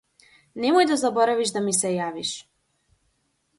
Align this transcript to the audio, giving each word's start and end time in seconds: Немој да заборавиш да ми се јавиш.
Немој 0.63 0.87
да 0.91 0.97
заборавиш 1.01 1.53
да 1.57 1.63
ми 1.67 1.75
се 1.81 1.93
јавиш. 1.99 2.35